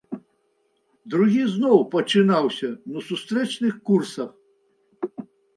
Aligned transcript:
Другі 1.13 1.43
зноў 1.57 1.77
пачынаўся 1.95 2.69
на 2.95 2.99
сустрэчных 3.11 3.73
курсах. 3.91 4.29